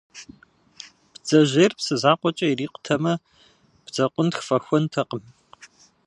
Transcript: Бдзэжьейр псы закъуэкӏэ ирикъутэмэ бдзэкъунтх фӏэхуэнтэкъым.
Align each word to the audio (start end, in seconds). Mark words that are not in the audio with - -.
Бдзэжьейр 1.13 1.71
псы 1.77 1.95
закъуэкӏэ 2.01 2.45
ирикъутэмэ 2.49 3.13
бдзэкъунтх 3.85 4.39
фӏэхуэнтэкъым. 4.47 5.23